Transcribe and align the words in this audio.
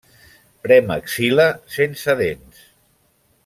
Premaxil·la 0.67 1.47
sense 1.77 2.07
dents. 2.25 2.67